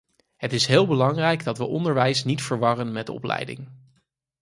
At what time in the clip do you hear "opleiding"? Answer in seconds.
3.09-3.69